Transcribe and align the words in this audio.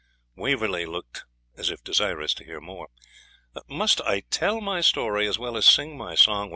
Waverley 0.35 0.87
looked 0.87 1.25
as 1.55 1.69
if 1.69 1.83
desirous 1.83 2.33
to 2.33 2.43
hear 2.43 2.59
more. 2.59 2.87
'Must 3.67 4.01
I 4.01 4.21
tell 4.31 4.59
my 4.59 4.81
story 4.81 5.27
as 5.27 5.37
well 5.37 5.55
as 5.55 5.67
sing 5.67 5.95
my 5.95 6.15
song? 6.15 6.49